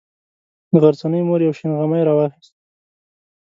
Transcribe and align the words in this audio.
د 0.71 0.73
غرڅنۍ 0.83 1.21
مور 1.27 1.39
یو 1.43 1.57
شین 1.57 1.71
غمی 1.79 2.01
راواخیست. 2.07 2.53